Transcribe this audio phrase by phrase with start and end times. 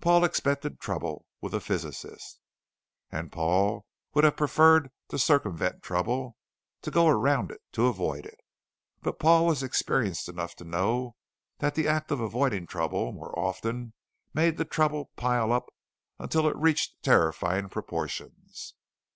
[0.00, 2.40] Paul expected trouble with the physicist.
[3.12, 6.36] And Paul would have preferred to circumvent trouble,
[6.82, 8.40] to go around it, to avoid it.
[9.02, 11.14] But Paul was experienced enough to know
[11.58, 13.92] that the act of avoiding trouble more often
[14.34, 15.68] made the trouble pile up
[16.18, 18.74] until it reached terrifying proportions.